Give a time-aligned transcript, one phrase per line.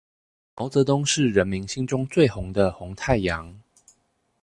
[0.55, 3.53] 毛澤東是人民心中最紅的紅太陽